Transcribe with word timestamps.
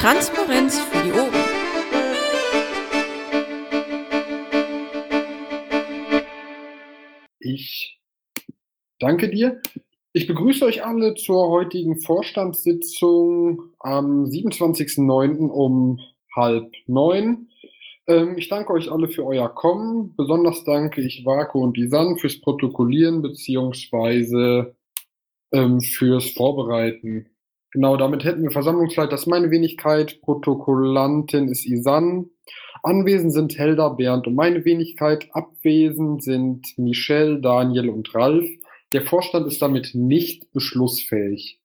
Transparenz 0.00 0.78
für 0.78 1.02
die 1.02 1.10
Ohren. 1.10 1.32
Ich 7.40 7.98
danke 9.00 9.28
dir. 9.28 9.60
Ich 10.12 10.28
begrüße 10.28 10.64
euch 10.64 10.84
alle 10.84 11.14
zur 11.14 11.48
heutigen 11.48 12.00
Vorstandssitzung 12.00 13.72
am 13.80 14.22
27.09. 14.22 15.48
um 15.48 15.98
halb 16.32 16.72
neun. 16.86 17.48
Ähm, 18.06 18.38
ich 18.38 18.48
danke 18.48 18.74
euch 18.74 18.92
alle 18.92 19.08
für 19.08 19.26
euer 19.26 19.48
Kommen. 19.48 20.14
Besonders 20.16 20.62
danke 20.62 21.00
ich 21.00 21.24
Vaku 21.24 21.60
und 21.64 21.76
Isan 21.76 22.18
fürs 22.18 22.40
Protokollieren 22.40 23.20
beziehungsweise 23.20 24.76
ähm, 25.50 25.80
fürs 25.80 26.30
Vorbereiten. 26.30 27.30
Genau, 27.72 27.96
damit 27.96 28.24
hätten 28.24 28.42
wir 28.42 28.50
Versammlungsleiter, 28.50 29.10
das 29.10 29.22
ist 29.22 29.26
meine 29.26 29.50
Wenigkeit, 29.50 30.20
Protokollantin 30.22 31.48
ist 31.48 31.66
Isan, 31.66 32.30
anwesend 32.82 33.32
sind 33.32 33.58
Helda, 33.58 33.90
Bernd 33.90 34.26
und 34.26 34.34
meine 34.34 34.64
Wenigkeit, 34.64 35.28
abwesend 35.32 36.22
sind 36.22 36.66
Michelle, 36.78 37.40
Daniel 37.40 37.90
und 37.90 38.14
Ralf. 38.14 38.48
Der 38.92 39.02
Vorstand 39.02 39.46
ist 39.46 39.60
damit 39.60 39.90
nicht 39.94 40.50
beschlussfähig. 40.52 41.60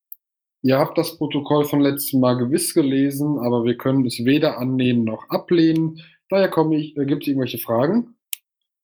Ihr 0.61 0.77
habt 0.77 0.97
das 0.97 1.17
Protokoll 1.17 1.65
von 1.65 1.79
letztem 1.79 2.19
Mal 2.19 2.37
gewiss 2.37 2.73
gelesen, 2.73 3.37
aber 3.39 3.63
wir 3.63 3.77
können 3.77 4.05
es 4.05 4.25
weder 4.25 4.57
annehmen 4.57 5.05
noch 5.05 5.29
ablehnen. 5.29 6.01
Daher 6.29 6.49
komme 6.49 6.77
ich, 6.77 6.97
äh, 6.97 7.05
gibt 7.05 7.23
es 7.23 7.27
irgendwelche 7.27 7.59
Fragen? 7.59 8.15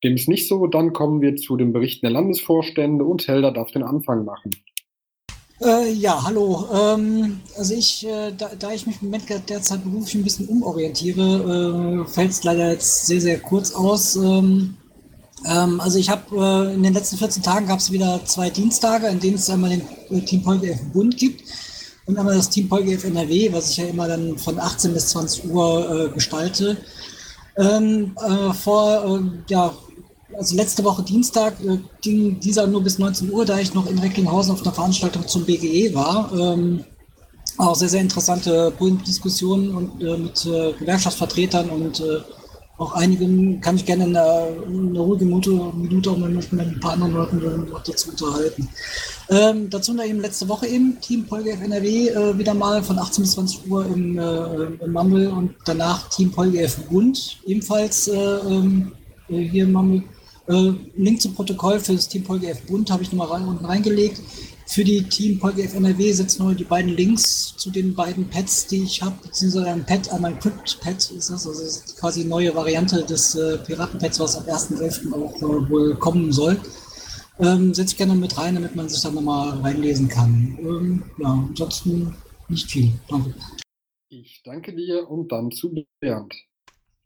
Dem 0.03 0.15
ist 0.15 0.29
nicht 0.29 0.47
so, 0.47 0.67
dann 0.67 0.93
kommen 0.93 1.21
wir 1.21 1.35
zu 1.35 1.57
den 1.57 1.73
Berichten 1.73 2.05
der 2.05 2.11
Landesvorstände 2.11 3.03
und 3.03 3.27
Helda 3.27 3.51
darf 3.51 3.71
den 3.71 3.83
Anfang 3.83 4.23
machen. 4.23 4.51
Äh, 5.61 5.91
ja, 5.91 6.23
hallo. 6.23 6.67
Ähm, 6.73 7.41
also 7.57 7.73
ich, 7.73 8.05
äh, 8.07 8.31
da, 8.31 8.51
da, 8.57 8.71
ich 8.71 8.87
mich 8.87 9.01
im 9.01 9.07
Moment 9.09 9.25
derzeit 9.49 9.83
beruflich 9.83 10.15
ein 10.15 10.23
bisschen 10.23 10.47
umorientiere, 10.47 12.05
äh, 12.05 12.09
fällt 12.09 12.31
es 12.31 12.43
leider 12.45 12.71
jetzt 12.71 13.07
sehr, 13.07 13.19
sehr 13.19 13.39
kurz 13.39 13.73
aus. 13.73 14.15
Ähm, 14.15 14.77
ähm, 15.45 15.81
also 15.81 15.99
ich 15.99 16.09
habe 16.09 16.23
äh, 16.33 16.73
in 16.75 16.83
den 16.83 16.93
letzten 16.93 17.17
14 17.17 17.43
Tagen 17.43 17.67
gab 17.67 17.79
es 17.79 17.91
wieder 17.91 18.21
zwei 18.23 18.49
Dienstage, 18.49 19.07
in 19.07 19.19
denen 19.19 19.35
es 19.35 19.49
einmal 19.49 19.71
den 19.71 19.81
äh, 20.09 20.21
Team 20.21 20.43
PolGF 20.43 20.81
Bund 20.93 21.17
gibt 21.17 21.43
und 22.05 22.17
einmal 22.17 22.37
das 22.37 22.49
Team 22.49 22.69
PolGF 22.69 23.03
NRW, 23.03 23.51
was 23.51 23.71
ich 23.71 23.77
ja 23.77 23.85
immer 23.87 24.07
dann 24.07 24.37
von 24.37 24.57
18 24.57 24.93
bis 24.93 25.09
20 25.09 25.49
Uhr 25.49 26.05
äh, 26.05 26.09
gestalte. 26.13 26.77
Ähm, 27.57 28.15
vor 28.63 29.21
ja, 29.49 29.73
also 30.39 30.55
letzte 30.55 30.83
Woche 30.85 31.03
Dienstag 31.03 31.53
äh, 31.65 31.79
ging 32.01 32.39
dieser 32.39 32.65
nur 32.65 32.81
bis 32.81 32.97
19 32.97 33.31
Uhr, 33.31 33.45
da 33.45 33.59
ich 33.59 33.73
noch 33.73 33.87
in 33.87 33.99
Recklinghausen 33.99 34.53
auf 34.53 34.63
einer 34.63 34.73
Veranstaltung 34.73 35.27
zum 35.27 35.45
BGE 35.45 35.93
war. 35.93 36.31
Ähm, 36.33 36.85
auch 37.57 37.75
sehr, 37.75 37.89
sehr 37.89 38.01
interessante 38.01 38.71
Diskussionen 39.05 39.75
und 39.75 40.01
äh, 40.01 40.17
mit 40.17 40.45
äh, 40.45 40.71
Gewerkschaftsvertretern 40.79 41.69
und 41.69 41.99
äh, 41.99 42.19
auch 42.77 42.93
einigen 42.93 43.59
kann 43.59 43.75
ich 43.75 43.85
gerne 43.85 44.05
in 44.05 44.15
einer, 44.15 44.47
in 44.65 44.91
einer 44.91 45.01
ruhigen 45.01 45.27
Minute, 45.27 45.51
Minute 45.75 46.11
auch 46.11 46.17
mit, 46.17 46.53
mit 46.53 46.67
ein 46.67 46.79
paar 46.79 46.93
anderen 46.93 47.13
Leuten 47.13 47.67
dazu 47.85 48.11
unterhalten. 48.11 48.69
Ähm, 49.29 49.69
dazu 49.69 49.93
noch 49.93 50.05
eben 50.05 50.21
letzte 50.21 50.47
Woche 50.47 50.67
eben 50.67 50.97
Team 51.01 51.25
PolGF 51.25 51.61
NRW 51.61 52.07
äh, 52.07 52.37
wieder 52.37 52.53
mal 52.53 52.81
von 52.81 52.97
18 52.97 53.23
bis 53.23 53.33
20 53.33 53.69
Uhr 53.69 53.85
im, 53.85 54.17
äh, 54.17 54.85
im 54.85 54.93
Mumble 54.93 55.29
und 55.29 55.55
danach 55.65 56.07
Team 56.07 56.31
PolGF 56.31 56.77
Bund 56.85 57.41
ebenfalls 57.45 58.07
äh, 58.07 58.15
ähm, 58.15 58.93
hier 59.27 59.65
im 59.65 59.73
Mumble. 59.73 60.03
Äh, 60.49 60.73
Link 60.95 61.21
zum 61.21 61.35
Protokoll 61.35 61.79
für 61.79 61.93
das 61.93 62.09
Team 62.09 62.23
PolGF 62.23 62.63
Bund 62.63 62.89
habe 62.89 63.03
ich 63.03 63.11
nochmal 63.11 63.37
rein, 63.37 63.47
unten 63.47 63.65
reingelegt. 63.65 64.19
Für 64.65 64.83
die 64.83 65.03
Team 65.03 65.39
PolGF 65.39 65.75
NRW 65.75 66.11
setzen 66.11 66.43
nur 66.43 66.55
die 66.55 66.63
beiden 66.63 66.95
Links 66.95 67.55
zu 67.55 67.69
den 67.69 67.93
beiden 67.93 68.27
Pads, 68.27 68.65
die 68.67 68.83
ich 68.83 69.01
habe, 69.01 69.15
beziehungsweise 69.21 69.67
ein 69.67 69.85
Pad, 69.85 70.11
einmal 70.11 70.31
ein 70.31 70.39
Crypt-Pad 70.39 71.11
ist 71.11 71.29
das, 71.29 71.47
also 71.47 71.51
das 71.51 71.61
ist 71.61 71.99
quasi 71.99 72.21
eine 72.21 72.29
neue 72.29 72.55
Variante 72.55 73.03
des 73.03 73.35
äh, 73.35 73.59
Piraten-Pads, 73.59 74.19
was 74.19 74.37
am 74.37 74.43
1.11. 74.45 75.13
auch 75.13 75.35
äh, 75.37 75.69
wohl 75.69 75.95
kommen 75.95 76.31
soll. 76.31 76.59
Ähm, 77.39 77.73
setze 77.73 77.93
ich 77.93 77.97
gerne 77.97 78.15
mit 78.15 78.37
rein, 78.37 78.55
damit 78.55 78.75
man 78.75 78.89
sich 78.89 79.01
da 79.01 79.11
nochmal 79.11 79.59
reinlesen 79.59 80.07
kann. 80.07 80.57
Ähm, 80.61 81.03
ja, 81.19 81.47
ansonsten 81.47 82.15
nicht 82.47 82.69
viel. 82.69 82.91
Danke. 83.07 83.35
Ich 84.09 84.41
danke 84.43 84.75
dir 84.75 85.07
und 85.09 85.31
dann 85.31 85.51
zu 85.51 85.85
Bernd. 85.99 86.33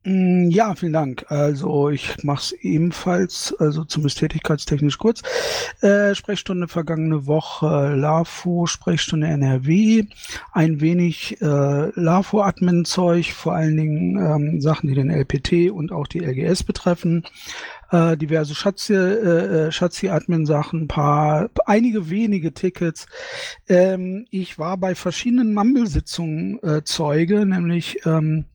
Mm, 0.06 0.50
ja, 0.50 0.76
vielen 0.76 0.92
Dank. 0.92 1.26
Also 1.30 1.90
ich 1.90 2.24
mache 2.24 2.42
es 2.42 2.52
ebenfalls, 2.52 3.56
also 3.58 3.86
zumindest 3.86 4.20
tätigkeitstechnisch 4.20 4.98
kurz. 4.98 5.22
Äh, 5.82 6.14
Sprechstunde 6.14 6.68
vergangene 6.68 7.26
Woche, 7.26 7.96
LAFO, 7.96 8.66
Sprechstunde 8.66 9.28
NRW, 9.28 10.04
ein 10.52 10.82
wenig 10.82 11.42
äh, 11.42 11.46
LAFO-Admin-Zeug, 11.46 13.32
vor 13.34 13.54
allen 13.54 13.78
Dingen 13.78 14.18
ähm, 14.18 14.62
Sachen, 14.62 14.90
die 14.90 14.96
den 14.96 15.10
LPT 15.10 15.72
und 15.72 15.94
auch 15.94 16.08
die 16.08 16.20
LGS 16.20 16.64
betreffen. 16.64 17.24
Äh, 17.92 18.18
diverse 18.18 18.56
Schatzi, 18.56 18.94
äh, 18.94 19.68
äh 19.68 19.72
Schatzi-Admin-Sachen, 19.72 20.90
paar, 20.90 21.50
einige 21.66 22.10
wenige 22.10 22.54
Tickets. 22.54 23.06
Ähm, 23.70 24.26
ich 24.32 24.60
war 24.60 24.76
bei 24.78 24.96
verschiedenen 24.96 25.54
Mumble-Sitzungen 25.54 26.62
äh, 26.62 26.84
Zeuge, 26.84 27.46
nämlich 27.46 28.06
ähm, 28.06 28.46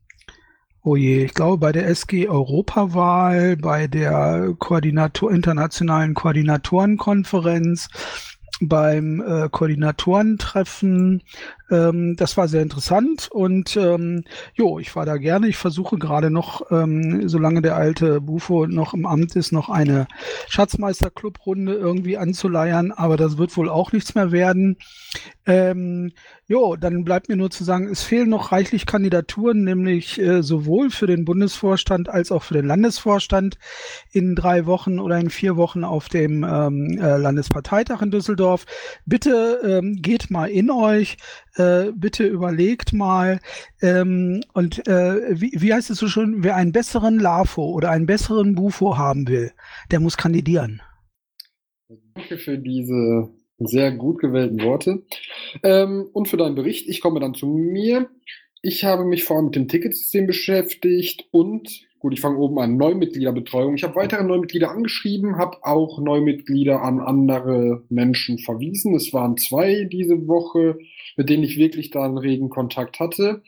Oh 0.83 0.97
je, 0.97 1.25
ich 1.25 1.34
glaube 1.34 1.59
bei 1.59 1.72
der 1.72 1.89
SG 1.89 2.28
Europawahl, 2.28 3.56
bei 3.56 3.89
der 3.89 4.55
Koordinator, 4.59 5.31
internationalen 5.31 6.15
Koordinatorenkonferenz, 6.15 7.89
beim 8.61 9.21
äh, 9.21 9.49
Koordinatorentreffen. 9.51 11.23
Ähm, 11.71 12.17
das 12.17 12.37
war 12.37 12.49
sehr 12.49 12.63
interessant 12.63 13.29
und 13.31 13.77
ähm, 13.77 14.25
jo, 14.55 14.79
ich 14.79 14.95
war 14.97 15.05
da 15.05 15.17
gerne. 15.17 15.49
Ich 15.49 15.57
versuche 15.57 15.99
gerade 15.99 16.31
noch, 16.31 16.71
ähm, 16.71 17.29
solange 17.29 17.63
der 17.63 17.77
alte 17.77 18.21
Bufo 18.21 18.67
noch 18.67 18.95
im 18.95 19.07
Amt 19.07 19.37
ist, 19.37 19.53
noch 19.53 19.69
eine 19.69 20.07
Schatzmeister-Club-Runde 20.49 21.75
irgendwie 21.75 22.17
anzuleiern, 22.17 22.91
aber 22.93 23.17
das 23.17 23.39
wird 23.39 23.57
wohl 23.57 23.69
auch 23.69 23.93
nichts 23.93 24.15
mehr 24.15 24.33
werden. 24.33 24.79
Ähm, 25.47 26.13
jo, 26.47 26.77
dann 26.77 27.05
bleibt 27.05 27.29
mir 27.29 27.37
nur 27.37 27.51
zu 27.51 27.65
sagen, 27.65 27.89
es 27.89 28.03
fehlen 28.03 28.31
noch 28.31 28.53
reichlich 28.53 28.87
Kandidaturen, 28.87 29.65
nämlich 29.65 30.19
äh, 30.19 30.43
sowohl 30.43 30.91
für 30.91 31.07
den 31.07 31.25
Bundesvorstand 31.25 32.09
als 32.09 32.33
auch 32.33 32.43
für 32.43 32.55
den 32.55 32.67
Landesvorstand 32.67 33.59
in 34.11 34.35
drei 34.35 34.67
Wochen 34.67 34.99
oder 34.99 35.19
in 35.19 35.31
vier 35.31 35.57
Wochen 35.57 35.85
auf 35.85 36.09
dem 36.09 36.45
ähm, 36.45 36.99
äh, 36.99 37.17
Landesparteitag 37.17 38.03
in 38.03 38.11
Düsseldorf. 38.11 38.47
Bitte 39.06 39.60
ähm, 39.64 39.97
geht 40.00 40.31
mal 40.31 40.50
in 40.50 40.70
euch, 40.70 41.16
äh, 41.56 41.92
bitte 41.94 42.26
überlegt 42.26 42.92
mal 42.92 43.41
ähm, 43.82 44.42
und 44.54 44.86
äh, 44.86 45.41
wie, 45.41 45.53
wie 45.54 45.75
heißt 45.75 45.91
es 45.91 45.98
so 45.98 46.09
schon, 46.09 46.42
wer 46.42 46.56
einen 46.56 46.72
besseren 46.72 47.19
LAFO 47.19 47.70
oder 47.70 47.91
einen 47.91 48.06
besseren 48.06 48.54
BUFO 48.54 48.97
haben 48.97 49.28
will, 49.28 49.53
der 49.91 50.00
muss 50.00 50.16
kandidieren. 50.16 50.82
Danke 52.14 52.38
für 52.38 52.59
diese 52.59 53.31
sehr 53.59 53.92
gut 53.92 54.20
gewählten 54.20 54.62
Worte. 54.62 55.03
Ähm, 55.62 56.09
und 56.12 56.28
für 56.28 56.36
deinen 56.36 56.54
Bericht, 56.54 56.88
ich 56.88 57.00
komme 57.00 57.20
dann 57.20 57.34
zu 57.34 57.47
mir. 57.47 58.09
Ich 58.62 58.84
habe 58.84 59.04
mich 59.04 59.25
vor 59.25 59.36
allem 59.36 59.47
mit 59.47 59.56
dem 59.56 59.69
Ticketsystem 59.69 60.26
beschäftigt 60.26 61.26
und, 61.30 61.86
gut, 61.98 62.12
ich 62.12 62.20
fange 62.20 62.38
oben 62.38 62.59
an, 62.59 62.76
Neumitgliederbetreuung. 62.76 63.75
Ich 63.75 63.82
habe 63.82 63.97
weitere 63.97 64.22
Neumitglieder 64.22 64.70
angeschrieben, 64.70 65.36
habe 65.36 65.59
auch 65.62 65.98
Neumitglieder 65.98 66.82
an 66.82 67.00
andere 67.00 67.82
Menschen 67.88 68.38
verwiesen. 68.38 68.94
Es 68.94 69.12
waren 69.12 69.36
zwei 69.36 69.84
diese 69.84 70.28
Woche, 70.28 70.78
mit 71.16 71.28
denen 71.28 71.42
ich 71.42 71.59
wirklich 71.59 71.91
da 71.91 72.04
einen 72.04 72.19
regen 72.19 72.50
Kontakt 72.50 73.00
hatte. 73.00 73.42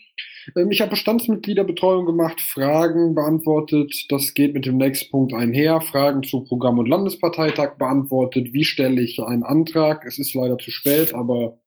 Ähm, 0.57 0.71
ich 0.71 0.81
habe 0.81 0.91
Bestandsmitgliederbetreuung 0.91 2.07
gemacht, 2.07 2.41
Fragen 2.41 3.15
beantwortet. 3.15 4.07
Das 4.09 4.35
geht 4.35 4.55
mit 4.55 4.67
dem 4.67 4.79
nächsten 4.79 5.11
Punkt 5.11 5.33
einher. 5.33 5.81
Fragen 5.81 6.23
zu 6.23 6.43
Programm- 6.45 6.79
und 6.79 6.89
Landesparteitag 6.89 7.77
beantwortet. 7.79 8.53
Wie 8.53 8.65
stelle 8.65 9.01
ich 9.01 9.21
einen 9.21 9.45
Antrag? 9.45 10.05
Es 10.05 10.19
ist 10.19 10.35
leider 10.35 10.59
zu 10.59 10.71
spät, 10.71 11.15
aber 11.15 11.60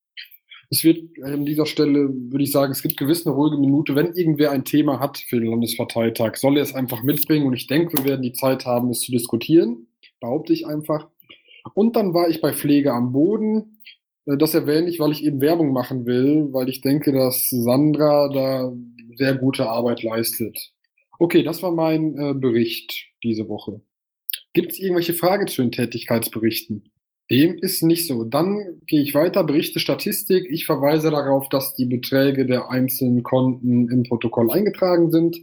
es 0.74 0.84
wird 0.84 1.04
an 1.22 1.46
dieser 1.46 1.68
Stelle, 1.68 2.10
würde 2.10 2.44
ich 2.44 2.52
sagen, 2.52 2.72
es 2.72 2.82
gibt 2.82 2.98
gewiss 2.98 3.28
eine 3.28 3.36
ruhige 3.36 3.58
Minute. 3.58 3.96
Wenn 3.96 4.14
irgendwer 4.14 4.50
ein 4.50 4.66
Thema 4.66 5.00
hat 5.00 5.20
für 5.20 5.40
den 5.40 5.52
Landesparteitag, 5.52 6.36
soll 6.36 6.58
er 6.58 6.64
es 6.64 6.74
einfach 6.74 7.04
mitbringen. 7.04 7.46
Und 7.46 7.54
ich 7.54 7.68
denke, 7.68 7.96
wir 7.96 8.06
werden 8.06 8.24
die 8.24 8.34
Zeit 8.34 8.66
haben, 8.66 8.90
es 8.90 9.02
zu 9.02 9.12
diskutieren. 9.12 9.86
Behaupte 10.20 10.52
ich 10.52 10.66
einfach. 10.66 11.10
Und 11.76 11.96
dann 11.96 12.16
war 12.16 12.28
ich 12.28 12.42
bei 12.42 12.54
Pflege 12.54 12.92
am 12.92 13.12
Boden. 13.12 13.82
Äh, 14.26 14.38
das 14.38 14.56
erwähne 14.56 14.90
ich, 14.90 15.00
weil 15.00 15.12
ich 15.12 15.24
eben 15.24 15.42
Werbung 15.42 15.74
machen 15.74 16.08
will, 16.08 16.48
weil 16.52 16.70
ich 16.70 16.82
denke, 16.82 17.12
dass 17.12 17.50
Sandra 17.52 18.30
da 18.30 18.74
sehr 19.16 19.36
gute 19.36 19.70
Arbeit 19.70 20.02
leistet. 20.02 20.72
Okay, 21.20 21.44
das 21.44 21.62
war 21.62 21.72
mein 21.72 22.18
äh, 22.18 22.34
Bericht 22.34 23.12
diese 23.22 23.48
Woche. 23.48 23.82
Gibt 24.54 24.72
es 24.72 24.80
irgendwelche 24.80 25.14
Fragen 25.14 25.46
zu 25.46 25.62
den 25.62 25.72
Tätigkeitsberichten? 25.72 26.90
Dem 27.32 27.58
ist 27.58 27.84
nicht 27.84 28.08
so. 28.08 28.24
Dann 28.26 28.82
gehe 28.86 29.02
ich 29.02 29.16
weiter, 29.16 29.44
Berichte 29.44 29.80
Statistik. 29.80 30.46
Ich 30.50 30.66
verweise 30.66 31.10
darauf, 31.10 31.48
dass 31.50 31.74
die 31.74 31.86
Beträge 31.86 32.46
der 32.46 32.70
einzelnen 32.70 33.24
Konten 33.24 33.90
im 33.90 34.04
Protokoll 34.04 34.52
eingetragen 34.52 35.10
sind. 35.10 35.38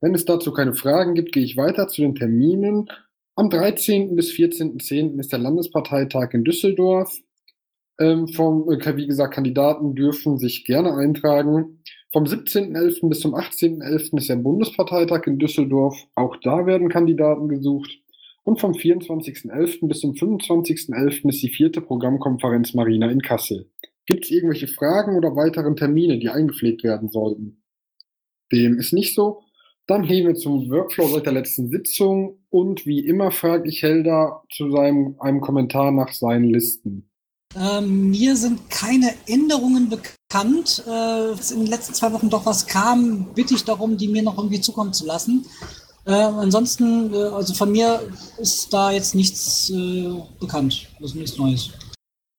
Wenn 0.00 0.14
es 0.14 0.24
dazu 0.24 0.52
keine 0.52 0.74
Fragen 0.74 1.14
gibt, 1.14 1.32
gehe 1.32 1.44
ich 1.44 1.56
weiter 1.56 1.86
zu 1.86 2.02
den 2.02 2.14
Terminen. 2.14 2.88
Am 3.36 3.50
13. 3.50 4.16
bis 4.16 4.30
14.10. 4.32 5.18
ist 5.18 5.32
der 5.32 5.38
Landesparteitag 5.38 6.34
in 6.34 6.44
Düsseldorf. 6.44 7.16
Ähm, 8.00 8.28
vom, 8.28 8.68
äh, 8.70 8.96
wie 8.96 9.06
gesagt, 9.06 9.34
Kandidaten 9.34 9.94
dürfen 9.94 10.38
sich 10.38 10.64
gerne 10.64 10.94
eintragen. 10.96 11.82
Vom 12.10 12.24
17.11. 12.24 13.08
bis 13.08 13.20
zum 13.20 13.34
18.11. 13.34 14.18
ist 14.18 14.28
der 14.28 14.36
Bundesparteitag 14.36 15.26
in 15.26 15.38
Düsseldorf. 15.38 15.96
Auch 16.14 16.36
da 16.42 16.66
werden 16.66 16.88
Kandidaten 16.88 17.48
gesucht. 17.48 18.01
Und 18.44 18.60
vom 18.60 18.72
24.11. 18.72 19.86
bis 19.86 20.00
zum 20.00 20.12
25.11. 20.12 21.28
ist 21.28 21.42
die 21.42 21.48
vierte 21.48 21.80
Programmkonferenz 21.80 22.74
Marina 22.74 23.10
in 23.10 23.22
Kassel. 23.22 23.70
Gibt 24.06 24.24
es 24.24 24.30
irgendwelche 24.30 24.66
Fragen 24.66 25.16
oder 25.16 25.36
weiteren 25.36 25.76
Termine, 25.76 26.18
die 26.18 26.28
eingepflegt 26.28 26.82
werden 26.82 27.08
sollten? 27.08 27.62
Dem 28.50 28.78
ist 28.78 28.92
nicht 28.92 29.14
so. 29.14 29.42
Dann 29.86 30.02
gehen 30.02 30.26
wir 30.26 30.34
zum 30.34 30.70
Workflow 30.70 31.08
seit 31.08 31.26
der 31.26 31.32
letzten 31.32 31.68
Sitzung 31.68 32.38
und 32.50 32.86
wie 32.86 33.00
immer 33.00 33.30
frage 33.30 33.68
ich 33.68 33.82
Helda 33.82 34.42
zu 34.50 34.70
seinem, 34.70 35.16
einem 35.18 35.40
Kommentar 35.40 35.90
nach 35.90 36.12
seinen 36.12 36.44
Listen. 36.44 37.08
Ähm, 37.54 38.10
mir 38.10 38.36
sind 38.36 38.70
keine 38.70 39.12
Änderungen 39.26 39.88
bekannt. 39.88 40.82
Äh, 40.86 41.32
in 41.52 41.60
den 41.60 41.66
letzten 41.66 41.94
zwei 41.94 42.12
Wochen 42.12 42.30
doch 42.30 42.46
was 42.46 42.66
kam, 42.66 43.34
bitte 43.34 43.54
ich 43.54 43.64
darum, 43.64 43.96
die 43.96 44.08
mir 44.08 44.22
noch 44.22 44.38
irgendwie 44.38 44.60
zukommen 44.60 44.92
zu 44.92 45.04
lassen. 45.04 45.44
Äh, 46.04 46.10
ansonsten, 46.10 47.14
äh, 47.14 47.16
also 47.16 47.54
von 47.54 47.70
mir 47.70 48.00
ist 48.38 48.72
da 48.72 48.90
jetzt 48.90 49.14
nichts 49.14 49.70
äh, 49.70 50.08
bekannt, 50.40 50.88
also 51.00 51.16
nichts 51.18 51.38
Neues. 51.38 51.70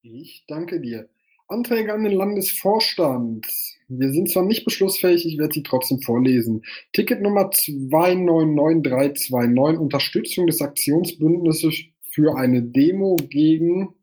Ich 0.01 0.43
danke 0.47 0.81
dir. 0.81 1.07
Anträge 1.47 1.93
an 1.93 2.03
den 2.03 2.11
Landesvorstand. 2.13 3.47
Wir 3.87 4.11
sind 4.11 4.29
zwar 4.29 4.43
nicht 4.43 4.65
beschlussfähig, 4.65 5.25
ich 5.25 5.37
werde 5.37 5.53
sie 5.53 5.63
trotzdem 5.63 6.01
vorlesen. 6.01 6.63
Ticket 6.93 7.21
Nummer 7.21 7.51
299329, 7.51 9.79
Unterstützung 9.79 10.47
des 10.47 10.61
Aktionsbündnisses 10.61 11.75
für 12.11 12.35
eine 12.35 12.63
Demo 12.63 13.15
gegen, 13.15 13.93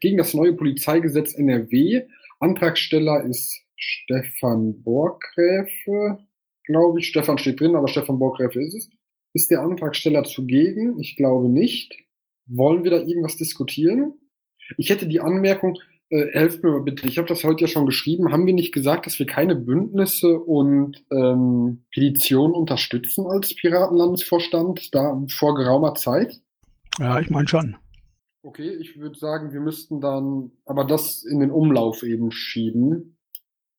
gegen 0.00 0.18
das 0.18 0.34
neue 0.34 0.52
Polizeigesetz 0.54 1.34
NRW. 1.34 2.02
Antragsteller 2.40 3.24
ist 3.24 3.62
Stefan 3.76 4.82
Borgräfe, 4.82 6.18
glaube 6.64 7.00
ich. 7.00 7.08
Stefan 7.08 7.38
steht 7.38 7.60
drin, 7.60 7.76
aber 7.76 7.88
Stefan 7.88 8.18
Borgräfe 8.18 8.62
ist 8.62 8.74
es. 8.74 8.90
Ist 9.32 9.50
der 9.50 9.60
Antragsteller 9.60 10.24
zugegen? 10.24 10.98
Ich 10.98 11.16
glaube 11.16 11.48
nicht. 11.48 11.94
Wollen 12.46 12.84
wir 12.84 12.90
da 12.90 12.98
irgendwas 12.98 13.36
diskutieren? 13.36 14.14
Ich 14.76 14.90
hätte 14.90 15.06
die 15.06 15.20
Anmerkung, 15.20 15.78
äh, 16.10 16.26
helft 16.32 16.62
mir 16.62 16.70
mal 16.70 16.82
bitte, 16.82 17.06
ich 17.06 17.18
habe 17.18 17.28
das 17.28 17.44
heute 17.44 17.62
ja 17.62 17.68
schon 17.68 17.86
geschrieben, 17.86 18.32
haben 18.32 18.46
wir 18.46 18.54
nicht 18.54 18.72
gesagt, 18.72 19.06
dass 19.06 19.18
wir 19.18 19.26
keine 19.26 19.54
Bündnisse 19.54 20.38
und 20.40 21.04
ähm, 21.12 21.84
Petitionen 21.92 22.54
unterstützen 22.54 23.26
als 23.26 23.54
Piratenlandesvorstand 23.54 24.92
da 24.94 25.22
vor 25.28 25.54
geraumer 25.54 25.94
Zeit? 25.94 26.40
Ja, 26.98 27.20
ich 27.20 27.30
meine 27.30 27.46
schon. 27.46 27.76
Okay, 28.42 28.70
ich 28.80 28.98
würde 28.98 29.18
sagen, 29.18 29.52
wir 29.52 29.60
müssten 29.60 30.00
dann 30.00 30.50
aber 30.64 30.84
das 30.84 31.22
in 31.22 31.40
den 31.40 31.50
Umlauf 31.50 32.02
eben 32.02 32.32
schieben, 32.32 33.16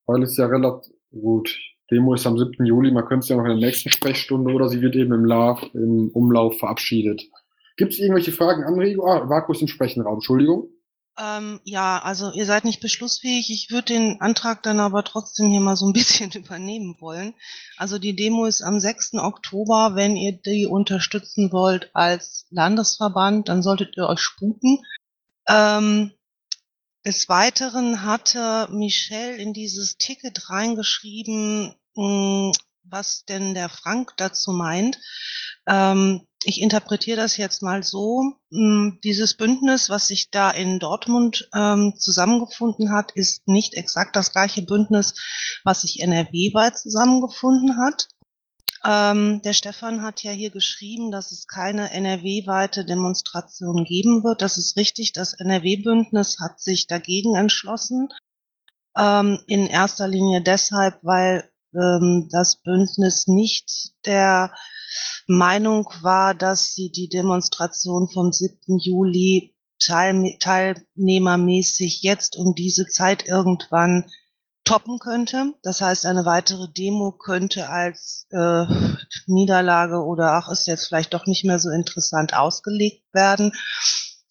weil 0.05 0.23
es 0.23 0.37
ja 0.37 0.45
relativ 0.45 0.93
gut. 1.11 1.59
Demo 1.91 2.13
ist 2.13 2.25
am 2.25 2.37
7. 2.37 2.65
Juli, 2.65 2.91
man 2.91 3.05
könnte 3.05 3.23
es 3.23 3.29
ja 3.29 3.35
noch 3.35 3.43
in 3.43 3.59
der 3.59 3.67
nächsten 3.67 3.89
Sprechstunde 3.89 4.53
oder 4.53 4.69
sie 4.69 4.81
wird 4.81 4.95
eben 4.95 5.13
im, 5.13 5.25
La 5.25 5.61
im 5.73 6.09
Umlauf 6.13 6.57
verabschiedet. 6.57 7.23
Gibt 7.75 7.93
es 7.93 7.99
irgendwelche 7.99 8.31
Fragen, 8.31 8.63
Anregungen? 8.63 9.09
Ah, 9.09 9.29
Vakus 9.29 9.61
im 9.61 9.67
Sprechenraum, 9.67 10.15
Entschuldigung. 10.15 10.69
Ähm, 11.19 11.59
ja, 11.65 11.99
also 11.99 12.31
ihr 12.31 12.45
seid 12.45 12.63
nicht 12.63 12.79
beschlussfähig. 12.79 13.51
Ich 13.51 13.69
würde 13.69 13.93
den 13.93 14.21
Antrag 14.21 14.63
dann 14.63 14.79
aber 14.79 15.03
trotzdem 15.03 15.49
hier 15.49 15.59
mal 15.59 15.75
so 15.75 15.87
ein 15.87 15.93
bisschen 15.93 16.31
übernehmen 16.31 16.95
wollen. 16.99 17.33
Also 17.77 17.99
die 17.99 18.15
Demo 18.15 18.45
ist 18.45 18.61
am 18.61 18.79
6. 18.79 19.15
Oktober. 19.15 19.91
Wenn 19.95 20.15
ihr 20.15 20.31
die 20.31 20.65
unterstützen 20.65 21.51
wollt 21.51 21.89
als 21.93 22.47
Landesverband, 22.49 23.49
dann 23.49 23.61
solltet 23.61 23.97
ihr 23.97 24.07
euch 24.07 24.19
sputen. 24.19 24.79
Ähm, 25.47 26.11
des 27.05 27.27
Weiteren 27.29 28.05
hatte 28.05 28.67
Michelle 28.71 29.35
in 29.37 29.53
dieses 29.53 29.97
Ticket 29.97 30.51
reingeschrieben, 30.51 31.73
was 31.95 33.25
denn 33.25 33.53
der 33.53 33.69
Frank 33.69 34.13
dazu 34.17 34.51
meint. 34.51 34.99
Ähm, 35.67 36.27
ich 36.43 36.61
interpretiere 36.61 37.17
das 37.17 37.37
jetzt 37.37 37.61
mal 37.61 37.83
so, 37.83 38.33
hm, 38.51 38.99
dieses 39.03 39.35
Bündnis, 39.35 39.89
was 39.89 40.07
sich 40.07 40.31
da 40.31 40.49
in 40.49 40.79
Dortmund 40.79 41.47
ähm, 41.53 41.93
zusammengefunden 41.97 42.91
hat, 42.91 43.11
ist 43.11 43.47
nicht 43.47 43.75
exakt 43.75 44.15
das 44.15 44.31
gleiche 44.31 44.63
Bündnis, 44.63 45.13
was 45.63 45.81
sich 45.81 45.99
NRW-weit 45.99 46.77
zusammengefunden 46.77 47.77
hat. 47.77 48.07
Ähm, 48.83 49.43
der 49.43 49.53
Stefan 49.53 50.01
hat 50.01 50.23
ja 50.23 50.31
hier 50.31 50.49
geschrieben, 50.49 51.11
dass 51.11 51.31
es 51.31 51.45
keine 51.45 51.91
NRW-weite 51.91 52.83
Demonstration 52.85 53.83
geben 53.83 54.23
wird. 54.23 54.41
Das 54.41 54.57
ist 54.57 54.75
richtig. 54.75 55.13
Das 55.13 55.33
NRW-Bündnis 55.33 56.37
hat 56.39 56.59
sich 56.59 56.87
dagegen 56.87 57.35
entschlossen. 57.35 58.09
Ähm, 58.97 59.39
in 59.45 59.67
erster 59.67 60.07
Linie 60.07 60.41
deshalb, 60.41 60.97
weil 61.03 61.50
ähm, 61.73 62.29
das 62.31 62.61
Bündnis 62.61 63.27
nicht 63.27 63.93
der 64.05 64.53
Meinung 65.27 65.87
war, 66.01 66.33
dass 66.33 66.73
sie 66.73 66.91
die 66.91 67.09
Demonstration 67.09 68.09
vom 68.09 68.31
7. 68.31 68.79
Juli 68.79 69.55
teil, 69.79 70.37
teilnehmermäßig 70.39 72.01
jetzt 72.01 72.35
um 72.35 72.53
diese 72.55 72.87
Zeit 72.87 73.27
irgendwann 73.27 74.05
toppen 74.63 74.99
könnte. 74.99 75.53
Das 75.63 75.81
heißt, 75.81 76.05
eine 76.05 76.25
weitere 76.25 76.67
Demo 76.71 77.11
könnte 77.11 77.69
als 77.69 78.27
äh, 78.31 78.65
Niederlage 79.25 80.03
oder 80.03 80.33
ach, 80.33 80.51
ist 80.51 80.67
jetzt 80.67 80.87
vielleicht 80.87 81.13
doch 81.13 81.25
nicht 81.25 81.45
mehr 81.45 81.59
so 81.59 81.69
interessant 81.69 82.33
ausgelegt 82.33 83.03
werden. 83.13 83.53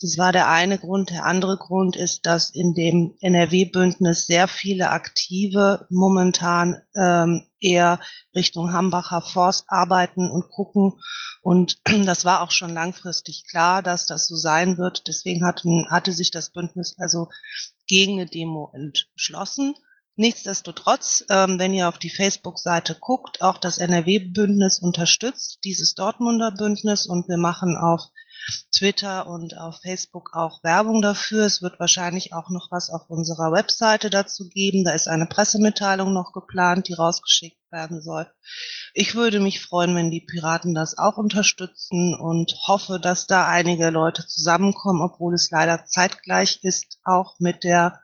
Das 0.02 0.17
war 0.17 0.32
der 0.32 0.49
eine 0.49 0.79
Grund. 0.79 1.11
Der 1.11 1.26
andere 1.26 1.58
Grund 1.58 1.94
ist, 1.94 2.25
dass 2.25 2.49
in 2.49 2.73
dem 2.73 3.17
NRW-Bündnis 3.20 4.26
sehr 4.26 4.49
viele 4.49 4.91
Aktive 4.91 5.87
momentan 5.91 6.81
ähm, 6.94 7.47
eher 7.61 8.00
Richtung 8.35 8.73
Hambacher 8.73 9.20
Forst 9.20 9.67
arbeiten 9.69 10.31
und 10.31 10.49
gucken. 10.49 10.94
Und 11.43 11.81
das 12.06 12.25
war 12.25 12.41
auch 12.41 12.50
schon 12.50 12.73
langfristig 12.73 13.44
klar, 13.47 13.82
dass 13.82 14.06
das 14.06 14.26
so 14.26 14.37
sein 14.37 14.79
wird. 14.79 15.06
Deswegen 15.06 15.44
hatten, 15.44 15.91
hatte 15.91 16.12
sich 16.12 16.31
das 16.31 16.49
Bündnis 16.49 16.97
also 16.99 17.29
gegen 17.87 18.14
eine 18.14 18.26
Demo 18.26 18.73
entschlossen. 18.73 19.75
Nichtsdestotrotz, 20.17 21.25
ähm, 21.29 21.58
wenn 21.58 21.75
ihr 21.75 21.88
auf 21.88 21.99
die 21.99 22.11
Facebook-Seite 22.11 22.94
guckt, 22.94 23.43
auch 23.43 23.58
das 23.58 23.76
NRW-Bündnis 23.76 24.79
unterstützt 24.79 25.58
dieses 25.64 25.94
Dortmunder 25.94 26.52
Bündnis 26.52 27.06
und 27.06 27.29
wir 27.29 27.38
machen 27.38 27.76
auf 27.76 28.08
Twitter 28.75 29.27
und 29.27 29.57
auf 29.57 29.81
Facebook 29.83 30.31
auch 30.35 30.62
Werbung 30.62 31.03
dafür. 31.03 31.45
Es 31.45 31.62
wird 31.62 31.79
wahrscheinlich 31.81 32.33
auch 32.33 32.50
noch 32.50 32.71
was 32.71 32.91
auf 32.91 33.09
unserer 33.09 33.53
Webseite 33.53 34.11
dazu 34.11 34.49
geben. 34.49 34.85
Da 34.85 34.93
ist 34.93 35.09
eine 35.09 35.26
Pressemitteilung 35.26 36.12
noch 36.12 36.33
geplant, 36.33 36.88
die 36.88 36.95
rausgeschickt 36.95 37.59
werden 37.71 38.00
soll. 38.00 38.26
Ich 38.95 39.14
würde 39.14 39.41
mich 39.41 39.61
freuen, 39.61 39.95
wenn 39.95 40.11
die 40.11 40.21
Piraten 40.21 40.75
das 40.75 40.99
auch 40.99 41.17
unterstützen 41.17 42.14
und 42.14 42.55
hoffe, 42.67 42.99
dass 43.00 43.26
da 43.26 43.47
einige 43.47 43.91
Leute 43.91 44.26
zusammenkommen, 44.26 45.03
obwohl 45.03 45.35
es 45.35 45.50
leider 45.50 45.85
zeitgleich 45.85 46.61
ist, 46.62 46.99
auch 47.05 47.38
mit 47.38 47.64
der 47.64 48.00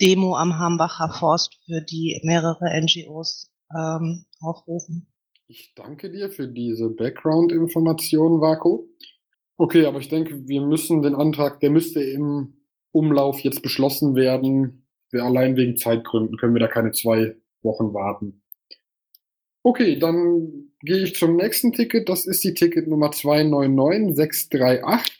Demo 0.00 0.36
am 0.36 0.58
Hambacher 0.58 1.08
Forst, 1.08 1.56
für 1.64 1.80
die 1.80 2.20
mehrere 2.24 2.80
NGOs 2.80 3.50
ähm, 3.74 4.26
aufrufen. 4.40 5.12
Ich 5.48 5.74
danke 5.74 6.10
dir 6.10 6.30
für 6.30 6.48
diese 6.48 6.90
Background-Information, 6.90 8.40
Vako. 8.40 8.88
Okay, 9.58 9.86
aber 9.86 10.00
ich 10.00 10.08
denke, 10.08 10.46
wir 10.46 10.60
müssen 10.60 11.02
den 11.02 11.14
Antrag, 11.14 11.60
der 11.60 11.70
müsste 11.70 12.02
im 12.02 12.58
Umlauf 12.92 13.40
jetzt 13.40 13.62
beschlossen 13.62 14.14
werden. 14.14 14.86
Wir 15.10 15.24
allein 15.24 15.56
wegen 15.56 15.76
Zeitgründen 15.76 16.36
können 16.36 16.54
wir 16.54 16.60
da 16.60 16.68
keine 16.68 16.92
zwei 16.92 17.36
Wochen 17.62 17.94
warten. 17.94 18.42
Okay, 19.62 19.98
dann 19.98 20.72
gehe 20.82 21.02
ich 21.02 21.16
zum 21.16 21.36
nächsten 21.36 21.72
Ticket. 21.72 22.08
Das 22.08 22.26
ist 22.26 22.44
die 22.44 22.54
Ticket 22.54 22.86
Nummer 22.86 23.10
299638. 23.10 25.12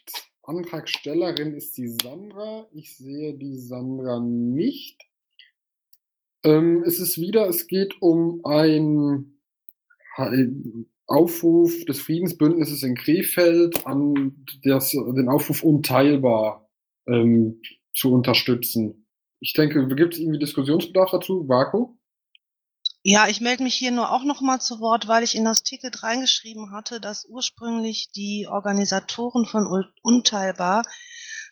Antragstellerin 0.43 1.55
ist 1.55 1.77
die 1.77 1.89
Sandra. 1.89 2.69
Ich 2.73 2.97
sehe 2.97 3.35
die 3.35 3.57
Sandra 3.57 4.21
nicht. 4.21 5.03
Ähm, 6.45 6.85
es 6.87 7.01
ist 7.01 7.19
wieder, 7.19 7.49
es 7.49 7.67
geht 7.67 8.01
um 8.01 8.45
ein 8.45 9.41
Aufruf 11.07 11.85
des 11.85 12.01
Friedensbündnisses 12.01 12.83
in 12.83 12.97
Krefeld 12.97 13.87
an 13.87 14.45
das, 14.65 14.91
den 14.91 15.29
Aufruf 15.29 15.63
unteilbar 15.63 16.69
ähm, 17.07 17.61
zu 17.95 18.13
unterstützen. 18.13 19.07
Ich 19.41 19.53
denke, 19.53 19.87
gibt 19.95 20.15
es 20.15 20.21
irgendwie 20.21 20.39
Diskussionsbedarf 20.39 21.11
dazu? 21.11 21.49
Vaku? 21.49 21.97
Ja, 23.03 23.29
ich 23.29 23.41
melde 23.41 23.63
mich 23.63 23.77
hier 23.77 23.93
nur 23.93 24.11
auch 24.11 24.25
noch 24.25 24.41
mal 24.41 24.61
zu 24.61 24.81
Wort, 24.81 25.07
weil 25.07 25.23
ich 25.23 25.37
in 25.37 25.45
das 25.45 25.63
Ticket 25.63 26.03
reingeschrieben 26.03 26.73
hatte, 26.73 27.01
dass 27.01 27.25
ursprünglich 27.29 28.11
die 28.11 28.49
Organisatoren 28.51 29.47
von 29.47 29.87
Unteilbar 30.03 30.83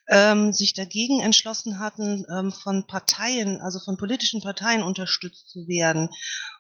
ähm, 0.09 0.53
sich 0.53 0.75
dagegen 0.75 1.21
entschlossen 1.21 1.79
hatten, 1.79 2.25
ähm, 2.31 2.53
von 2.53 2.87
Parteien, 2.87 3.61
also 3.61 3.79
von 3.79 3.97
politischen 3.97 4.43
Parteien 4.43 4.83
unterstützt 4.83 5.49
zu 5.49 5.67
werden. 5.67 6.11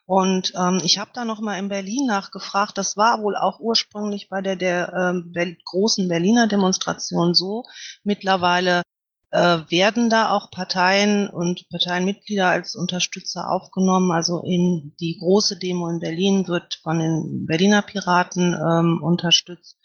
Und 0.06 0.52
ähm, 0.56 0.80
ich 0.84 0.98
habe 0.98 1.10
da 1.14 1.24
noch 1.24 1.40
mal 1.40 1.58
in 1.58 1.68
Berlin 1.68 2.06
nachgefragt. 2.06 2.76
Das 2.76 2.96
war 2.96 3.22
wohl 3.22 3.36
auch 3.36 3.60
ursprünglich 3.60 4.28
bei 4.28 4.42
der, 4.42 4.56
der 4.56 4.92
ähm, 4.92 5.32
großen 5.64 6.08
Berliner 6.08 6.46
Demonstration 6.46 7.34
so. 7.34 7.64
Mittlerweile 8.02 8.82
äh, 9.30 9.60
werden 9.68 10.10
da 10.10 10.30
auch 10.30 10.50
Parteien 10.50 11.28
und 11.28 11.68
Parteienmitglieder 11.68 12.48
als 12.48 12.76
Unterstützer 12.76 13.50
aufgenommen. 13.50 14.12
Also 14.12 14.42
in 14.42 14.94
die 15.00 15.18
große 15.18 15.58
Demo 15.58 15.88
in 15.88 16.00
Berlin 16.00 16.46
wird 16.48 16.80
von 16.82 16.98
den 16.98 17.46
Berliner 17.46 17.82
Piraten 17.82 18.54
ähm, 18.54 19.02
unterstützt. 19.02 19.78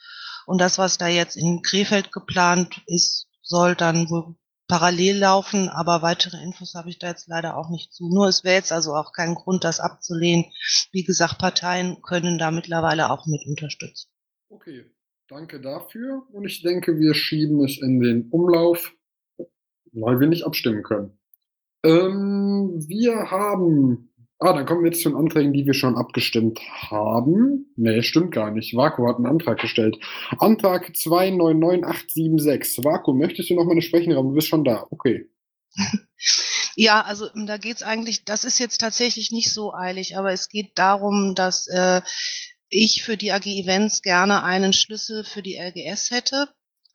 Und 0.46 0.60
das, 0.60 0.78
was 0.78 0.98
da 0.98 1.08
jetzt 1.08 1.38
in 1.38 1.62
Krefeld 1.62 2.12
geplant 2.12 2.82
ist, 2.86 3.28
soll 3.50 3.75
dann 3.75 4.10
wohl 4.10 4.36
parallel 4.68 5.18
laufen, 5.18 5.68
aber 5.68 6.03
weitere 6.03 6.41
Infos 6.44 6.75
habe 6.75 6.89
ich 6.89 7.00
da 7.00 7.08
jetzt 7.08 7.27
leider 7.27 7.58
auch 7.58 7.70
nicht 7.70 7.91
zu. 7.91 8.08
Nur 8.08 8.27
es 8.27 8.44
wäre 8.44 8.56
jetzt 8.56 8.72
also 8.72 8.94
auch 8.94 9.12
kein 9.12 9.34
Grund, 9.34 9.63
das 9.63 9.79
abzulehnen. 9.79 10.46
Wie 10.91 11.03
gesagt, 11.03 11.39
Parteien 11.39 12.01
können 12.03 12.38
da 12.38 12.51
mittlerweile 12.51 13.10
auch 13.10 13.25
mit 13.25 13.46
unterstützen. 13.48 14.10
Okay, 14.50 14.86
danke 15.27 15.60
dafür. 15.60 16.24
Und 16.32 16.46
ich 16.46 16.62
denke, 16.62 17.00
wir 17.00 17.15
schieben 17.15 17.63
es 17.65 17.82
in 17.82 18.00
den 18.00 18.29
Umlauf, 18.29 18.94
weil 19.91 20.20
wir 20.20 20.27
nicht 20.27 20.46
abstimmen 20.46 20.84
können. 20.84 21.18
Ähm, 21.84 22.86
wir 22.88 23.32
haben 23.32 24.09
Ah, 24.41 24.53
dann 24.53 24.65
kommen 24.65 24.84
wir 24.84 24.91
jetzt 24.91 25.03
zu 25.03 25.10
den 25.10 25.17
Anträgen, 25.17 25.51
die 25.51 25.65
wir 25.65 25.74
schon 25.74 25.98
abgestimmt 25.98 26.62
haben. 26.89 27.74
Nee, 27.75 28.01
stimmt 28.03 28.31
gar 28.31 28.51
nicht. 28.51 28.74
Vaku 28.74 29.05
hat 29.05 29.17
einen 29.17 29.25
Antrag 29.25 29.60
gestellt. 29.60 29.98
Antrag 30.38 30.96
299876. 30.96 32.86
Vaku, 32.86 33.13
möchtest 33.13 33.50
du 33.50 33.55
noch 33.55 33.65
mal 33.65 33.74
eine 33.74 33.81
sprechen? 33.81 34.13
Aber 34.13 34.29
du 34.29 34.36
bist 34.36 34.48
schon 34.48 34.63
da. 34.63 34.88
Okay. 34.89 35.29
Ja, 36.75 37.01
also 37.01 37.27
da 37.36 37.58
geht's 37.58 37.84
eigentlich, 37.84 38.24
das 38.24 38.46
ist 38.46 38.58
jetzt 38.58 38.77
tatsächlich 38.79 39.31
nicht 39.31 39.51
so 39.51 39.74
eilig, 39.74 40.17
aber 40.17 40.31
es 40.31 40.48
geht 40.48 40.72
darum, 40.75 41.36
dass 41.36 41.67
äh, 41.67 42.01
ich 42.69 43.03
für 43.03 43.17
die 43.17 43.34
AG 43.34 43.46
Events 43.46 44.01
gerne 44.01 44.43
einen 44.43 44.72
Schlüssel 44.72 45.25
für 45.25 45.41
die 45.41 45.58
LGS 45.58 46.12
hätte 46.12 46.48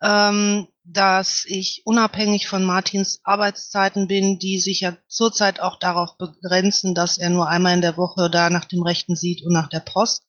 ähm, 0.05 0.69
dass 0.85 1.45
ich 1.47 1.83
unabhängig 1.87 2.47
von 2.47 2.63
Martins 2.63 3.21
Arbeitszeiten 3.25 4.07
bin, 4.07 4.39
die 4.39 4.61
sich 4.61 4.81
ja 4.81 4.97
zurzeit 5.09 5.61
auch 5.61 5.79
darauf 5.79 6.19
begrenzen, 6.19 6.95
dass 6.95 7.17
er 7.17 7.31
nur 7.31 7.49
einmal 7.49 7.75
in 7.75 7.81
der 7.81 7.97
Woche 7.97 8.29
da 8.29 8.51
nach 8.51 8.67
dem 8.67 8.83
Rechten 8.83 9.17
sieht 9.17 9.43
und 9.45 9.55
nach 9.55 9.69
der 9.69 9.81
Post. 9.81 10.25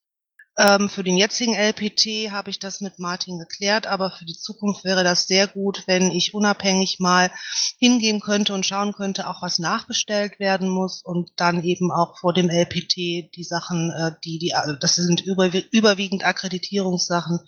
Ähm, 0.57 0.87
für 0.87 1.03
den 1.03 1.17
jetzigen 1.17 1.53
LPT 1.53 2.31
habe 2.31 2.49
ich 2.49 2.59
das 2.59 2.79
mit 2.79 2.97
Martin 2.97 3.39
geklärt, 3.39 3.87
aber 3.87 4.11
für 4.11 4.23
die 4.23 4.37
Zukunft 4.37 4.85
wäre 4.85 5.03
das 5.03 5.27
sehr 5.27 5.47
gut, 5.47 5.83
wenn 5.85 6.11
ich 6.11 6.33
unabhängig 6.33 6.99
mal 6.99 7.29
hingehen 7.77 8.21
könnte 8.21 8.53
und 8.53 8.65
schauen 8.65 8.93
könnte, 8.93 9.27
auch 9.27 9.41
was 9.41 9.59
nachbestellt 9.59 10.39
werden 10.39 10.69
muss 10.69 11.01
und 11.03 11.31
dann 11.35 11.61
eben 11.63 11.91
auch 11.91 12.17
vor 12.17 12.33
dem 12.33 12.49
LPT 12.49 12.95
die 13.35 13.43
Sachen, 13.43 13.91
äh, 13.91 14.11
die, 14.23 14.39
die, 14.39 14.53
also 14.53 14.73
das 14.73 14.95
sind 14.95 15.19
über, 15.21 15.51
überwiegend 15.71 16.25
Akkreditierungssachen 16.25 17.39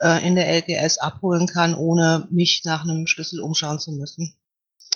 äh, 0.00 0.24
in 0.24 0.36
der 0.36 0.48
LGS 0.48 0.98
abholen 0.98 1.48
kann, 1.48 1.74
ohne 1.74 2.28
mich 2.30 2.62
nach 2.64 2.84
einem 2.84 3.08
Schlüssel 3.08 3.40
umschauen 3.40 3.80
zu 3.80 3.90
müssen. 3.90 4.36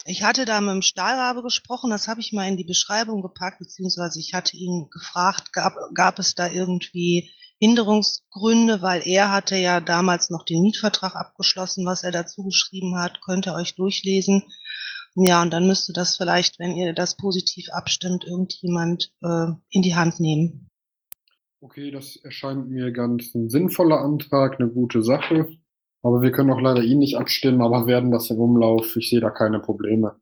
Ich 0.04 0.22
hatte 0.22 0.44
da 0.44 0.60
mit 0.60 0.70
dem 0.72 0.82
Stahlrabe 0.82 1.42
gesprochen, 1.42 1.90
das 1.90 2.06
habe 2.06 2.20
ich 2.20 2.32
mal 2.32 2.46
in 2.46 2.56
die 2.56 2.64
Beschreibung 2.64 3.22
gepackt, 3.22 3.58
beziehungsweise 3.58 4.20
ich 4.20 4.34
hatte 4.34 4.56
ihn 4.56 4.88
gefragt, 4.88 5.52
gab, 5.52 5.74
gab 5.94 6.20
es 6.20 6.36
da 6.36 6.46
irgendwie 6.46 7.32
Hinderungsgründe, 7.58 8.82
weil 8.82 9.02
er 9.06 9.32
hatte 9.32 9.56
ja 9.56 9.80
damals 9.80 10.30
noch 10.30 10.44
den 10.44 10.62
Mietvertrag 10.62 11.16
abgeschlossen, 11.16 11.86
was 11.86 12.02
er 12.02 12.12
dazu 12.12 12.44
geschrieben 12.44 12.96
hat, 12.96 13.20
könnt 13.24 13.46
ihr 13.46 13.54
euch 13.54 13.74
durchlesen. 13.74 14.42
Ja, 15.14 15.40
und 15.40 15.50
dann 15.50 15.66
müsste 15.66 15.94
das 15.94 16.16
vielleicht, 16.16 16.58
wenn 16.58 16.76
ihr 16.76 16.92
das 16.92 17.16
positiv 17.16 17.70
abstimmt, 17.72 18.24
irgendjemand 18.24 19.12
äh, 19.22 19.46
in 19.70 19.80
die 19.80 19.94
Hand 19.94 20.20
nehmen. 20.20 20.68
Okay, 21.62 21.90
das 21.90 22.16
erscheint 22.16 22.68
mir 22.68 22.92
ganz 22.92 23.34
ein 23.34 23.48
sinnvoller 23.48 24.00
Antrag, 24.00 24.60
eine 24.60 24.68
gute 24.68 25.02
Sache. 25.02 25.48
Aber 26.02 26.20
wir 26.20 26.30
können 26.30 26.50
auch 26.50 26.60
leider 26.60 26.82
ihn 26.82 26.98
nicht 26.98 27.16
abstimmen, 27.16 27.62
aber 27.62 27.86
werden 27.86 28.10
das 28.10 28.30
im 28.30 28.38
Umlauf. 28.38 28.94
Ich 28.96 29.08
sehe 29.08 29.20
da 29.20 29.30
keine 29.30 29.58
Probleme. 29.58 30.20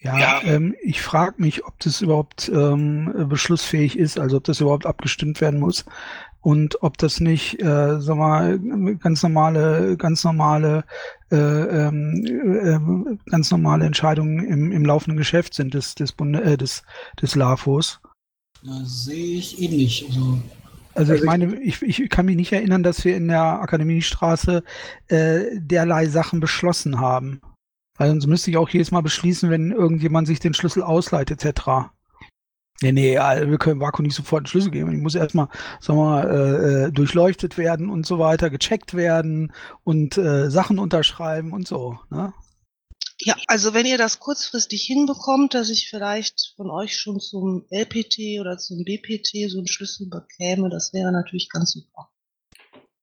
Ja, 0.00 0.18
ja. 0.18 0.40
Ähm, 0.44 0.74
ich 0.82 1.02
frage 1.02 1.34
mich, 1.38 1.66
ob 1.66 1.78
das 1.80 2.00
überhaupt 2.00 2.50
ähm, 2.54 3.26
beschlussfähig 3.28 3.98
ist, 3.98 4.18
also 4.18 4.36
ob 4.36 4.44
das 4.44 4.60
überhaupt 4.60 4.86
abgestimmt 4.86 5.40
werden 5.40 5.58
muss 5.58 5.84
und 6.40 6.82
ob 6.82 6.98
das 6.98 7.18
nicht, 7.20 7.60
äh, 7.60 8.00
sag 8.00 8.16
mal, 8.16 8.58
ganz 9.00 9.22
normale, 9.22 9.96
ganz 9.96 10.22
normale, 10.22 10.84
äh, 11.32 11.36
ähm, 11.36 12.24
äh, 12.24 13.30
ganz 13.30 13.50
normale 13.50 13.86
Entscheidungen 13.86 14.44
im, 14.44 14.70
im 14.70 14.84
laufenden 14.84 15.18
Geschäft 15.18 15.54
sind 15.54 15.74
des 15.74 15.96
des 15.96 16.12
Bunde, 16.12 16.42
äh, 16.42 16.56
des 16.56 16.84
des 17.20 17.34
LAFOs. 17.34 18.00
Das 18.64 19.04
sehe 19.04 19.38
ich 19.38 19.60
ähnlich. 19.60 20.06
Also 20.08 20.38
also 20.94 21.14
ich 21.14 21.22
meine, 21.22 21.54
ich, 21.60 21.80
ich 21.82 22.08
kann 22.10 22.26
mich 22.26 22.34
nicht 22.34 22.52
erinnern, 22.52 22.82
dass 22.82 23.04
wir 23.04 23.16
in 23.16 23.28
der 23.28 23.60
Akademiestraße 23.60 24.64
äh, 25.06 25.44
derlei 25.54 26.06
Sachen 26.06 26.40
beschlossen 26.40 26.98
haben. 26.98 27.40
Weil 27.98 28.08
sonst 28.08 28.26
müsste 28.26 28.50
ich 28.50 28.56
auch 28.56 28.68
jedes 28.68 28.90
Mal 28.90 29.02
beschließen, 29.02 29.50
wenn 29.50 29.72
irgendjemand 29.72 30.26
sich 30.26 30.40
den 30.40 30.54
Schlüssel 30.54 30.82
ausleiht, 30.82 31.30
etc. 31.30 31.90
Nee, 32.80 32.92
nee, 32.92 33.16
wir 33.16 33.58
können 33.58 33.80
Vaku 33.80 34.02
nicht 34.02 34.14
sofort 34.14 34.40
einen 34.40 34.46
Schlüssel 34.46 34.70
geben. 34.70 34.92
Ich 34.92 35.02
muss 35.02 35.16
erstmal, 35.16 35.48
sagen 35.80 35.98
wir 35.98 36.04
mal, 36.04 36.30
äh, 36.30 36.84
äh, 36.86 36.92
durchleuchtet 36.92 37.58
werden 37.58 37.90
und 37.90 38.06
so 38.06 38.20
weiter, 38.20 38.50
gecheckt 38.50 38.94
werden 38.94 39.52
und 39.82 40.16
äh, 40.16 40.48
Sachen 40.48 40.78
unterschreiben 40.78 41.52
und 41.52 41.66
so. 41.66 41.98
Ne? 42.10 42.32
Ja, 43.20 43.34
also 43.48 43.74
wenn 43.74 43.84
ihr 43.84 43.98
das 43.98 44.20
kurzfristig 44.20 44.84
hinbekommt, 44.84 45.54
dass 45.54 45.70
ich 45.70 45.90
vielleicht 45.90 46.54
von 46.54 46.70
euch 46.70 46.96
schon 46.96 47.18
zum 47.18 47.64
LPT 47.68 48.38
oder 48.40 48.58
zum 48.58 48.84
BPT 48.84 49.50
so 49.50 49.58
einen 49.58 49.66
Schlüssel 49.66 50.08
bekäme, 50.08 50.70
das 50.70 50.92
wäre 50.92 51.10
natürlich 51.10 51.48
ganz 51.50 51.72
super. 51.72 52.08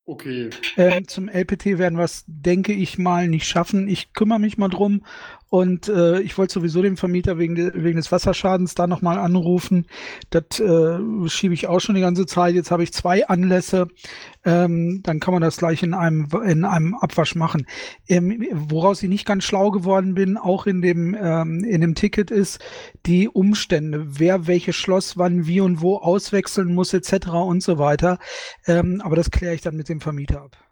Okay. 0.07 0.51
Ähm, 0.77 1.07
zum 1.07 1.27
LPT 1.29 1.79
werden 1.79 1.97
wir 1.97 2.03
es, 2.03 2.23
denke 2.27 2.73
ich 2.73 2.99
mal, 2.99 3.27
nicht 3.27 3.47
schaffen. 3.47 3.87
Ich 3.87 4.13
kümmere 4.13 4.39
mich 4.39 4.57
mal 4.57 4.69
drum 4.69 5.03
und 5.55 5.87
äh, 5.87 6.19
ich 6.19 6.37
wollte 6.37 6.53
sowieso 6.55 6.81
den 6.81 6.97
Vermieter 6.97 7.37
wegen, 7.37 7.55
wegen 7.55 7.95
des 7.95 8.11
Wasserschadens 8.11 8.75
da 8.75 8.87
nochmal 8.87 9.17
anrufen. 9.17 9.85
Das 10.29 10.59
äh, 10.59 10.99
schiebe 11.29 11.53
ich 11.53 11.67
auch 11.67 11.79
schon 11.79 11.95
die 11.95 12.01
ganze 12.01 12.25
Zeit. 12.25 12.55
Jetzt 12.55 12.71
habe 12.71 12.83
ich 12.83 12.91
zwei 12.91 13.25
Anlässe. 13.25 13.87
Ähm, 14.43 14.99
dann 15.03 15.21
kann 15.21 15.33
man 15.33 15.41
das 15.41 15.55
gleich 15.55 15.81
in 15.81 15.93
einem, 15.93 16.27
in 16.45 16.65
einem 16.65 16.93
Abwasch 16.95 17.35
machen. 17.35 17.67
Ähm, 18.09 18.45
woraus 18.51 19.01
ich 19.01 19.07
nicht 19.07 19.25
ganz 19.25 19.45
schlau 19.45 19.71
geworden 19.71 20.13
bin, 20.13 20.35
auch 20.35 20.67
in 20.67 20.81
dem, 20.81 21.15
ähm, 21.17 21.63
in 21.63 21.79
dem 21.79 21.95
Ticket 21.95 22.31
ist 22.31 22.59
die 23.05 23.29
Umstände, 23.29 24.19
wer 24.19 24.47
welches 24.47 24.75
Schloss 24.75 25.17
wann 25.17 25.47
wie 25.47 25.61
und 25.61 25.79
wo 25.79 25.95
auswechseln 25.95 26.75
muss 26.75 26.93
etc. 26.93 27.29
und 27.29 27.63
so 27.63 27.79
weiter. 27.79 28.19
Ähm, 28.67 28.99
aber 29.05 29.15
das 29.15 29.31
kläre 29.31 29.55
ich 29.55 29.61
dann 29.61 29.77
mit 29.77 29.87
dem 29.87 30.01
Vermieter 30.01 30.41
ab. 30.41 30.64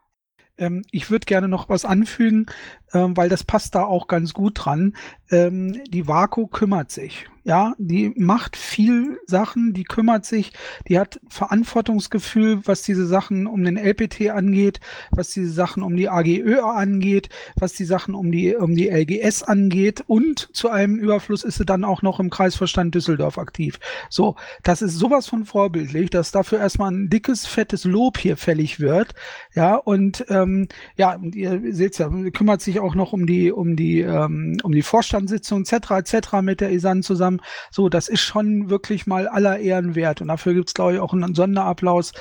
Ähm, 0.57 0.83
ich 0.91 1.09
würde 1.09 1.25
gerne 1.25 1.47
noch 1.47 1.69
was 1.69 1.85
anfügen, 1.85 2.45
ähm, 2.93 3.17
weil 3.17 3.29
das 3.29 3.43
passt 3.43 3.75
da 3.75 3.83
auch 3.83 4.07
ganz 4.07 4.33
gut 4.33 4.65
dran. 4.65 4.95
Ähm, 5.31 5.83
die 5.85 6.07
Vaku 6.07 6.47
kümmert 6.47 6.91
sich. 6.91 7.27
Ja, 7.45 7.73
die 7.77 8.13
macht 8.15 8.55
viel 8.55 9.19
Sachen, 9.27 9.73
die 9.73 9.83
kümmert 9.83 10.25
sich, 10.25 10.53
die 10.87 10.97
hat 10.97 11.19
Verantwortungsgefühl, 11.27 12.61
was 12.65 12.83
diese 12.83 13.05
Sachen 13.05 13.47
um 13.47 13.65
den 13.65 13.75
LPT 13.75 14.29
angeht, 14.29 14.79
was 15.11 15.31
diese 15.31 15.51
Sachen 15.51 15.83
um 15.83 15.97
die 15.97 16.07
AGÖ 16.07 16.61
angeht, 16.61 17.27
was 17.59 17.73
die 17.73 17.83
Sachen 17.83 18.15
um 18.15 18.31
die, 18.31 18.55
um 18.55 18.75
die 18.75 18.87
LGS 18.89 19.43
angeht 19.43 20.05
und 20.07 20.55
zu 20.55 20.69
einem 20.69 20.97
Überfluss 20.97 21.43
ist 21.43 21.57
sie 21.57 21.65
dann 21.65 21.83
auch 21.83 22.01
noch 22.01 22.21
im 22.21 22.29
Kreisverstand 22.29 22.95
Düsseldorf 22.95 23.37
aktiv. 23.37 23.77
So, 24.09 24.37
das 24.63 24.81
ist 24.81 24.95
sowas 24.95 25.27
von 25.27 25.43
vorbildlich, 25.43 26.11
dass 26.11 26.31
dafür 26.31 26.59
erstmal 26.59 26.91
ein 26.91 27.09
dickes, 27.09 27.45
fettes 27.45 27.83
Lob 27.83 28.19
hier 28.19 28.37
fällig 28.37 28.79
wird. 28.79 29.15
Ja, 29.53 29.75
und 29.75 30.25
ähm, 30.29 30.69
ja, 30.95 31.19
ihr 31.33 31.61
seht 31.73 31.97
ja, 31.99 32.09
kümmert 32.31 32.61
sich 32.61 32.79
auch 32.79 32.95
noch 32.95 33.11
um 33.11 33.25
die, 33.27 33.51
um 33.51 33.75
die, 33.75 33.99
ähm, 33.99 34.57
um 34.63 34.71
die 34.71 34.81
Vorstandssitzung 34.81 35.63
etc. 35.63 35.91
etc. 35.91 36.41
mit 36.41 36.61
der 36.61 36.71
ISAN 36.71 37.03
zusammen 37.03 37.32
haben. 37.33 37.41
So, 37.71 37.89
das 37.89 38.07
ist 38.07 38.21
schon 38.21 38.69
wirklich 38.69 39.07
mal 39.07 39.27
aller 39.27 39.59
Ehren 39.59 39.95
wert. 39.95 40.21
Und 40.21 40.27
dafür 40.27 40.53
gibt's 40.53 40.73
glaube 40.73 40.95
ich, 40.95 40.99
auch 40.99 41.13
einen 41.13 41.35
Sonderapplaus 41.35 42.13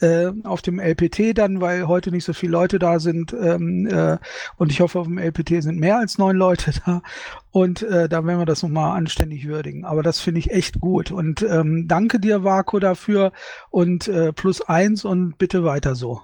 äh, 0.00 0.30
auf 0.44 0.62
dem 0.62 0.78
LPT 0.78 1.36
dann, 1.36 1.60
weil 1.60 1.86
heute 1.86 2.10
nicht 2.10 2.24
so 2.24 2.32
viele 2.32 2.52
Leute 2.52 2.78
da 2.78 3.00
sind. 3.00 3.32
Ähm, 3.32 3.86
äh, 3.86 4.18
und 4.56 4.72
ich 4.72 4.80
hoffe, 4.80 5.00
auf 5.00 5.06
dem 5.06 5.18
LPT 5.18 5.62
sind 5.62 5.78
mehr 5.78 5.98
als 5.98 6.18
neun 6.18 6.36
Leute 6.36 6.72
da. 6.86 7.02
Und 7.50 7.82
äh, 7.82 8.08
da 8.08 8.24
werden 8.24 8.38
wir 8.38 8.46
das 8.46 8.62
nochmal 8.62 8.96
anständig 8.96 9.46
würdigen. 9.46 9.84
Aber 9.84 10.02
das 10.02 10.20
finde 10.20 10.40
ich 10.40 10.50
echt 10.50 10.80
gut. 10.80 11.10
Und 11.10 11.42
ähm, 11.42 11.86
danke 11.88 12.20
dir, 12.20 12.44
Vaku, 12.44 12.78
dafür. 12.78 13.32
Und 13.70 14.08
äh, 14.08 14.32
plus 14.32 14.60
eins 14.62 15.04
und 15.04 15.36
bitte 15.38 15.64
weiter 15.64 15.94
so. 15.94 16.22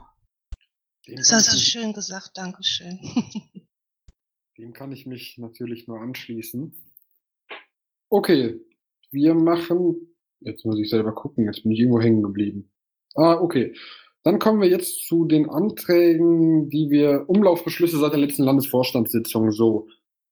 Das 1.15 1.33
hast 1.33 1.53
du 1.53 1.59
schön 1.59 1.93
gesagt, 1.93 2.33
Dankeschön. 2.35 2.99
Dem 4.59 4.73
kann 4.73 4.91
ich 4.91 5.07
mich 5.07 5.37
natürlich 5.39 5.87
nur 5.87 6.01
anschließen. 6.01 6.73
Okay, 8.17 8.61
wir 9.11 9.35
machen 9.35 10.07
jetzt 10.41 10.65
muss 10.65 10.79
ich 10.79 10.91
selber 10.91 11.13
gucken, 11.13 11.45
jetzt 11.45 11.63
bin 11.63 11.73
ich 11.73 11.81
irgendwo 11.81 12.01
hängen 12.01 12.23
geblieben. 12.23 12.71
Ah, 13.15 13.35
okay. 13.35 13.75
Dann 14.23 14.39
kommen 14.39 14.61
wir 14.61 14.69
jetzt 14.69 15.07
zu 15.07 15.25
den 15.25 15.49
Anträgen, 15.49 16.69
die 16.69 16.91
wir 16.91 17.29
Umlaufbeschlüsse 17.29 17.99
seit 17.99 18.13
der 18.13 18.21
letzten 18.21 18.43
Landesvorstandssitzung 18.43 19.53
so 19.53 19.89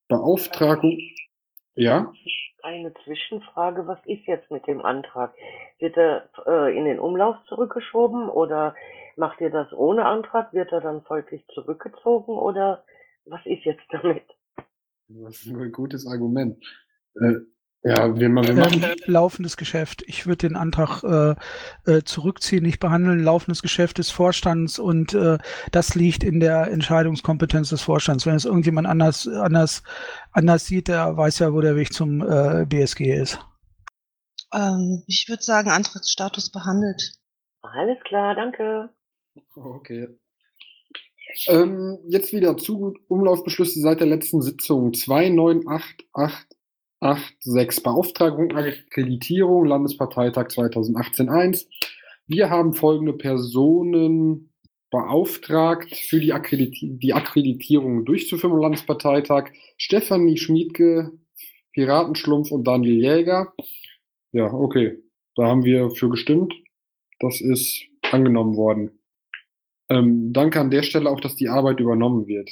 Beauftragung. 0.09 0.99
Ja? 1.75 2.13
Eine 2.63 2.93
Zwischenfrage, 3.05 3.87
was 3.87 3.99
ist 4.07 4.27
jetzt 4.27 4.51
mit 4.51 4.67
dem 4.67 4.81
Antrag? 4.81 5.35
Wird 5.79 5.97
er 5.97 6.29
äh, 6.47 6.77
in 6.77 6.87
den 6.87 6.99
Umlauf 6.99 7.37
zurückgeschoben 7.49 8.29
oder 8.29 8.75
macht 9.17 9.41
ihr 9.41 9.51
das 9.51 9.73
ohne 9.73 10.07
Antrag? 10.07 10.53
Wird 10.53 10.73
er 10.73 10.81
dann 10.81 11.03
folglich 11.03 11.47
zurückgezogen 11.55 12.37
oder 12.37 12.85
was 13.27 13.45
ist 13.47 13.65
jetzt 13.65 13.87
damit? 13.91 14.25
Das 15.09 15.37
ist 15.37 15.53
ein 15.53 15.71
gutes 15.71 16.07
Argument. 16.07 16.65
Äh, 17.21 17.45
ja, 17.87 18.15
wir, 18.15 18.21
wir 18.21 18.29
machen. 18.31 18.83
Ähm, 18.83 18.97
laufendes 19.05 19.59
Geschäft. 19.59 20.03
Ich 20.07 20.27
würde 20.27 20.49
den 20.49 20.57
Antrag 20.57 21.03
äh, 21.05 21.91
äh, 21.91 22.03
zurückziehen, 22.03 22.63
nicht 22.63 22.81
behandeln. 22.81 23.23
Laufendes 23.23 23.61
Geschäft 23.61 23.99
des 23.99 24.11
Vorstands 24.11 24.79
und 24.79 25.13
äh, 25.13 25.37
das 25.71 25.95
liegt 25.95 26.25
in 26.25 26.41
der 26.41 26.71
Entscheidungskompetenz 26.71 27.69
des 27.69 27.83
Vorstands. 27.83 28.25
Wenn 28.25 28.37
es 28.37 28.47
irgendjemand 28.47 28.87
anders, 28.87 29.29
anders, 29.29 29.83
anders 30.33 30.65
sieht, 30.65 30.89
der 30.89 31.15
weiß 31.19 31.41
ja, 31.41 31.53
wo 31.53 31.61
der 31.61 31.77
Weg 31.77 31.93
zum 31.93 32.23
äh, 32.23 32.65
BSG 32.65 33.13
ist. 33.13 33.39
Ähm, 34.55 35.03
ich 35.07 35.27
würde 35.29 35.43
sagen, 35.43 35.69
Antrittsstatus 35.69 36.51
behandelt. 36.51 37.19
Alles 37.61 37.99
klar, 38.05 38.35
danke. 38.35 38.89
Okay. 39.55 40.09
Ähm, 41.49 41.99
jetzt 42.09 42.33
wieder 42.33 42.57
zu 42.57 42.95
Umlaufbeschlüsse 43.09 43.81
seit 43.81 44.01
der 44.01 44.07
letzten 44.07 44.41
Sitzung. 44.41 44.95
29886 47.01 47.83
Beauftragung 47.83 48.57
Akkreditierung 48.57 49.67
Landesparteitag 49.67 50.47
2018-1. 50.49 51.67
Wir 52.27 52.51
haben 52.51 52.73
folgende 52.73 53.13
Personen 53.13 54.51
beauftragt, 54.91 55.95
für 55.95 56.21
die, 56.21 56.33
Akkrediti 56.33 56.97
die 56.99 57.13
Akkreditierung 57.13 58.05
durchzuführen 58.05 58.55
am 58.55 58.61
Landesparteitag. 58.61 59.51
Stefanie 59.77 60.39
Schmiedke, 60.39 61.11
Piratenschlumpf 61.73 62.53
und 62.53 62.65
Daniel 62.65 63.03
Jäger. 63.03 63.53
Ja, 64.33 64.53
okay. 64.53 64.99
Da 65.35 65.47
haben 65.47 65.65
wir 65.65 65.91
für 65.91 66.09
gestimmt. 66.09 66.55
Das 67.19 67.41
ist 67.41 67.83
angenommen 68.13 68.57
worden. 68.57 68.91
Ähm, 69.89 70.33
danke 70.33 70.61
an 70.61 70.71
der 70.71 70.83
Stelle 70.83 71.11
auch, 71.11 71.21
dass 71.21 71.35
die 71.35 71.49
Arbeit 71.49 71.81
übernommen 71.81 72.27
wird. 72.27 72.51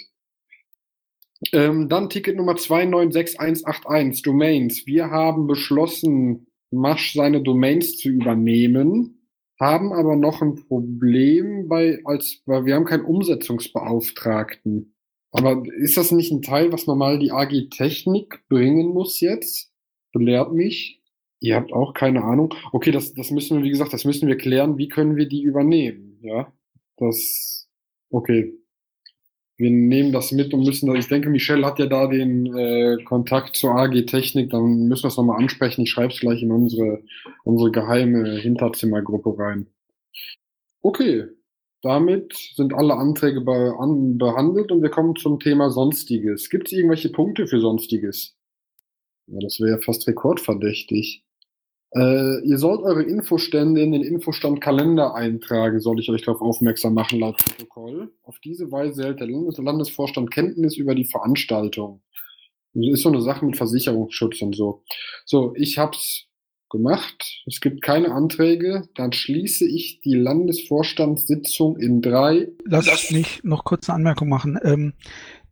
Ähm, 1.53 1.89
dann 1.89 2.09
Ticket 2.09 2.37
Nummer 2.37 2.57
296181, 2.57 4.23
Domains. 4.23 4.87
Wir 4.87 5.11
haben 5.11 5.47
beschlossen, 5.47 6.47
Masch 6.71 7.13
seine 7.13 7.43
Domains 7.43 7.99
zu 7.99 8.09
übernehmen, 8.09 9.29
haben 9.61 9.93
aber 9.93 10.17
noch 10.17 10.41
ein 10.41 10.55
Problem 10.55 11.69
bei, 11.69 12.01
als, 12.05 12.43
weil 12.47 12.65
wir 12.65 12.75
haben 12.75 12.85
keinen 12.85 13.05
Umsetzungsbeauftragten. 13.05 14.95
Aber 15.33 15.63
ist 15.79 15.97
das 15.97 16.13
nicht 16.13 16.31
ein 16.33 16.43
Teil, 16.43 16.73
was 16.73 16.87
normal 16.87 17.19
die 17.19 17.33
AG 17.33 17.69
Technik 17.71 18.43
bringen 18.49 18.89
muss 18.89 19.21
jetzt? 19.21 19.71
Belehrt 20.13 20.53
mich. 20.53 21.01
Ihr 21.41 21.57
habt 21.57 21.73
auch 21.73 21.95
keine 21.95 22.23
Ahnung. 22.23 22.55
Okay, 22.73 22.93
das, 22.93 23.15
das 23.15 23.31
müssen 23.31 23.59
wir, 23.59 23.65
wie 23.65 23.71
gesagt, 23.71 23.93
das 23.93 24.05
müssen 24.05 24.29
wir 24.29 24.37
klären. 24.37 24.79
Wie 24.79 24.89
können 24.89 25.17
wir 25.17 25.27
die 25.27 25.43
übernehmen? 25.43 26.19
Ja. 26.23 26.53
Das, 26.99 27.69
okay. 28.11 28.55
Wir 29.62 29.71
nehmen 29.71 30.11
das 30.11 30.33
mit 30.33 30.52
und 30.52 30.64
müssen, 30.64 30.92
ich 30.97 31.07
denke, 31.07 31.31
Michelle 31.31 31.64
hat 31.64 31.78
ja 31.78 31.87
da 31.87 32.09
den 32.09 32.52
äh, 32.52 32.97
Kontakt 33.04 33.54
zur 33.54 33.76
AG 33.76 33.92
Technik, 34.07 34.50
dann 34.50 34.88
müssen 34.88 35.04
wir 35.04 35.09
es 35.09 35.16
nochmal 35.16 35.40
ansprechen. 35.40 35.83
Ich 35.83 35.90
schreibe 35.92 36.12
es 36.12 36.19
gleich 36.19 36.42
in 36.42 36.50
unsere, 36.50 37.04
unsere 37.45 37.71
geheime 37.71 38.38
Hinterzimmergruppe 38.38 39.38
rein. 39.38 39.69
Okay, 40.81 41.28
damit 41.81 42.35
sind 42.57 42.75
alle 42.75 42.97
Anträge 42.97 43.40
be 43.40 43.76
an, 43.78 44.19
behandelt 44.19 44.73
und 44.73 44.83
wir 44.83 44.90
kommen 44.90 45.14
zum 45.14 45.38
Thema 45.38 45.71
Sonstiges. 45.71 46.50
Gibt 46.50 46.66
es 46.66 46.73
irgendwelche 46.73 47.11
Punkte 47.11 47.47
für 47.47 47.61
Sonstiges? 47.61 48.35
Ja, 49.28 49.38
das 49.38 49.61
wäre 49.61 49.76
ja 49.76 49.78
fast 49.78 50.09
rekordverdächtig. 50.09 51.23
Äh, 51.95 52.41
ihr 52.45 52.57
sollt 52.59 52.81
eure 52.81 53.03
Infostände 53.03 53.83
in 53.83 53.93
den 53.93 54.03
Infostand-Kalender 54.03 55.15
eintragen, 55.15 55.79
soll 55.81 56.01
ich 56.01 56.09
euch 56.09 56.23
darauf 56.23 56.41
aufmerksam 56.41 56.95
machen, 56.95 57.21
laut 57.21 57.37
Protokoll. 57.37 58.13
Auf 58.23 58.39
diese 58.39 58.73
Weise 58.73 59.05
hält 59.05 59.21
der 59.21 59.29
Landes 59.29 59.59
Landesvorstand 59.59 60.31
Kenntnis 60.31 60.77
über 60.77 60.95
die 60.95 61.05
Veranstaltung. 61.05 62.03
Das 62.75 62.87
ist 62.87 63.03
so 63.03 63.11
eine 63.11 63.21
Sache 63.21 63.45
mit 63.45 63.57
Versicherungsschutz 63.57 64.40
und 64.40 64.57
so. 64.57 64.83
So, 65.27 65.53
ich 65.57 65.79
hab's 65.79 66.29
gemacht. 66.71 67.43
Es 67.47 67.61
gibt 67.61 67.83
keine 67.83 68.12
Anträge. 68.12 68.88
Dann 68.95 69.12
schließe 69.12 69.69
ich 69.69 70.01
die 70.01 70.14
Landesvorstandssitzung 70.14 71.77
in 71.77 72.01
drei. 72.01 72.49
Lass 72.64 73.11
mich 73.11 73.45
noch 73.45 73.64
kurz 73.64 73.88
eine 73.90 73.97
Anmerkung 73.97 74.31
machen. 74.31 74.59
Ähm, 74.64 74.95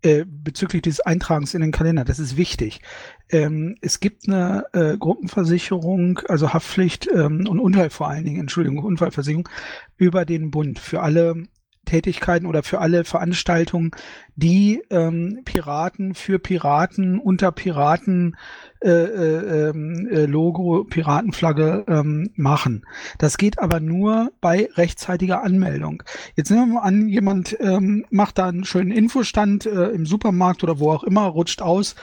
äh, 0.03 0.25
bezüglich 0.27 0.83
des 0.83 1.01
Eintragens 1.01 1.55
in 1.55 1.61
den 1.61 1.73
Kalender. 1.73 2.05
Das 2.05 2.19
ist 2.19 2.37
wichtig. 2.37 2.81
Ähm, 3.29 3.77
es 3.81 4.01
gibt 4.01 4.29
eine 4.29 4.65
äh, 4.73 4.97
Gruppenversicherung, 4.97 6.21
also 6.29 6.53
Haftpflicht 6.53 7.09
ähm, 7.13 7.47
und 7.47 7.61
Unfall 7.61 7.91
vor 7.91 8.09
allen 8.09 8.25
Dingen, 8.25 8.41
Entschuldigung, 8.41 8.83
Unfallversicherung 8.83 9.49
über 9.97 10.25
den 10.25 10.51
Bund 10.51 10.79
für 10.79 11.03
alle 11.03 11.45
Tätigkeiten 11.85 12.47
oder 12.47 12.63
für 12.63 12.79
alle 12.81 13.05
Veranstaltungen, 13.05 13.91
die 14.37 14.83
ähm, 14.91 15.41
Piraten 15.45 16.15
für 16.15 16.39
Piraten 16.39 17.19
unter 17.19 17.53
Piraten 17.53 18.37
äh, 18.83 18.89
äh, 18.89 19.69
ähm, 19.69 20.09
äh, 20.11 20.25
Logo, 20.27 20.85
Piratenflagge 20.85 21.85
ähm, 21.87 22.31
machen. 22.35 22.87
Das 23.19 23.37
geht 23.37 23.59
aber 23.59 23.81
nur 23.81 24.33
bei 24.41 24.69
rechtzeitiger 24.75 25.43
Anmeldung. 25.43 26.03
Jetzt 26.35 26.51
nehmen 26.51 26.69
wir 26.69 26.75
mal 26.75 26.87
an, 26.87 27.09
jemand 27.09 27.57
ähm, 27.61 28.07
macht 28.11 28.39
da 28.39 28.49
einen 28.49 28.65
schönen 28.65 28.91
Infostand 28.91 29.67
äh, 29.67 29.89
im 29.89 30.07
Supermarkt 30.07 30.63
oder 30.63 30.79
wo 30.79 30.91
auch 30.93 31.05
immer, 31.05 31.27
rutscht 31.27 31.63
aus, 31.63 31.95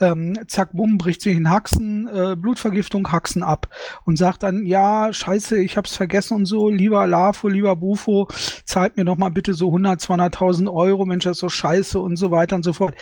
ähm, 0.00 0.38
zack, 0.46 0.70
bumm, 0.72 0.98
bricht 0.98 1.22
sich 1.22 1.36
in 1.36 1.48
Haxen, 1.50 2.06
äh, 2.08 2.36
Blutvergiftung, 2.36 3.10
Haxen 3.10 3.42
ab 3.42 3.68
und 4.04 4.16
sagt 4.16 4.42
dann, 4.42 4.66
ja, 4.66 5.12
scheiße, 5.12 5.58
ich 5.58 5.76
hab's 5.76 5.96
vergessen 5.96 6.34
und 6.34 6.46
so, 6.46 6.68
lieber 6.68 7.06
LAFO, 7.06 7.48
lieber 7.48 7.76
Bufo, 7.76 8.28
zahlt 8.64 8.96
mir 8.96 9.04
doch 9.04 9.16
mal 9.16 9.30
bitte 9.30 9.54
so 9.54 9.68
100, 9.68 10.00
200.000 10.00 10.72
Euro, 10.72 11.06
Mensch, 11.06 11.24
das 11.24 11.38
ist 11.38 11.40
so 11.40 11.48
scheiße 11.48 11.98
und 11.98 12.16
so 12.16 12.30
weiter 12.30 12.56
und 12.56 12.62
so 12.62 12.72
fort. 12.72 12.94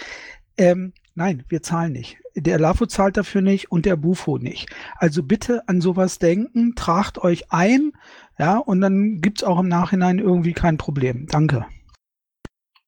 Ähm, 0.56 0.92
Nein, 1.16 1.44
wir 1.48 1.62
zahlen 1.62 1.92
nicht. 1.92 2.18
Der 2.36 2.58
LAFO 2.58 2.86
zahlt 2.86 3.16
dafür 3.16 3.42
nicht 3.42 3.70
und 3.70 3.86
der 3.86 3.96
Bufo 3.96 4.38
nicht. 4.38 4.68
Also 4.96 5.22
bitte 5.22 5.68
an 5.68 5.80
sowas 5.80 6.18
denken, 6.18 6.74
tragt 6.74 7.18
euch 7.18 7.52
ein, 7.52 7.92
ja, 8.38 8.58
und 8.58 8.80
dann 8.80 9.20
gibt's 9.20 9.44
auch 9.44 9.60
im 9.60 9.68
Nachhinein 9.68 10.18
irgendwie 10.18 10.52
kein 10.52 10.76
Problem. 10.76 11.26
Danke. 11.30 11.66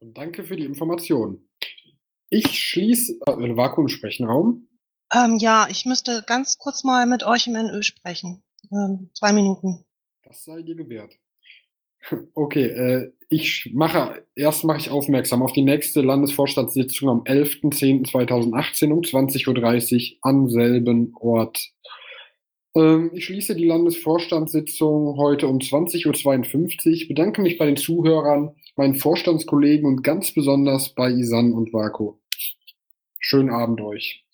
Danke 0.00 0.44
für 0.44 0.56
die 0.56 0.64
Information. 0.64 1.48
Ich 2.28 2.58
schließe 2.58 3.20
äh, 3.26 3.56
Vakuumsprechenraum. 3.56 4.68
Ähm, 5.14 5.36
ja, 5.38 5.68
ich 5.70 5.86
müsste 5.86 6.24
ganz 6.26 6.58
kurz 6.58 6.82
mal 6.82 7.06
mit 7.06 7.24
euch 7.24 7.46
im 7.46 7.52
NÖ 7.52 7.82
sprechen. 7.82 8.42
Ähm, 8.72 9.10
zwei 9.14 9.32
Minuten. 9.32 9.84
Das 10.24 10.42
sei 10.42 10.62
dir 10.62 10.74
gewährt. 10.74 11.14
Okay, 12.34 12.66
äh, 12.66 13.12
ich 13.28 13.70
mache, 13.74 14.24
erst 14.36 14.64
mache 14.64 14.78
ich 14.78 14.90
aufmerksam 14.90 15.42
auf 15.42 15.52
die 15.52 15.62
nächste 15.62 16.00
Landesvorstandssitzung 16.00 17.08
am 17.08 17.22
11.10.2018 17.22 18.92
um 18.92 19.00
20.30 19.00 20.12
Uhr 20.12 20.18
am 20.22 20.48
selben 20.48 21.12
Ort. 21.18 21.72
Ähm, 22.76 23.10
ich 23.14 23.24
schließe 23.24 23.56
die 23.56 23.66
Landesvorstandssitzung 23.66 25.16
heute 25.16 25.48
um 25.48 25.58
20.52 25.58 27.02
Uhr, 27.02 27.08
bedanke 27.08 27.42
mich 27.42 27.58
bei 27.58 27.66
den 27.66 27.76
Zuhörern, 27.76 28.54
meinen 28.76 28.94
Vorstandskollegen 28.94 29.86
und 29.86 30.02
ganz 30.02 30.32
besonders 30.32 30.90
bei 30.90 31.10
Isan 31.10 31.52
und 31.52 31.72
Vako. 31.72 32.20
Schönen 33.18 33.50
Abend 33.50 33.80
euch. 33.80 34.24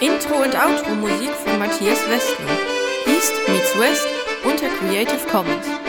Intro 0.00 0.42
und 0.42 0.54
Outro 0.54 0.94
Musik 0.94 1.30
von 1.30 1.58
Matthias 1.58 2.08
Westner. 2.08 2.75
Meets 3.48 3.76
West 3.76 4.06
unter 4.44 4.68
Creative 4.70 5.24
Commons. 5.28 5.85